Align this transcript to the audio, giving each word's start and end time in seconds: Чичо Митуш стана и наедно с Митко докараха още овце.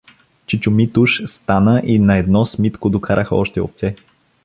Чичо 0.45 0.71
Митуш 0.71 1.23
стана 1.25 1.81
и 1.85 1.99
наедно 1.99 2.45
с 2.45 2.59
Митко 2.59 2.89
докараха 2.89 3.35
още 3.35 3.61
овце. 3.61 3.95